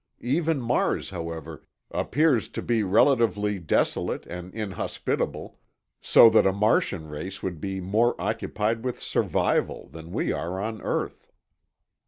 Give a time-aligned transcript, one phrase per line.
[0.23, 5.59] Even Mars, however, appears to be relatively desolate and inhospitable,
[6.01, 10.81] so that a Martian race would be more occupied with survival than we are on
[10.81, 11.31] Earth.